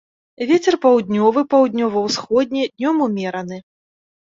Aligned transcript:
Вецер 0.51 0.77
паўднёвы, 0.85 1.39
паўднёва-ўсходні, 1.53 2.69
днём 2.75 3.09
умераны. 3.11 3.67